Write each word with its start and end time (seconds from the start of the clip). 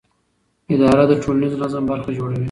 اداره 0.73 1.03
د 1.09 1.13
ټولنیز 1.23 1.53
نظم 1.61 1.83
برخه 1.91 2.09
جوړوي. 2.17 2.39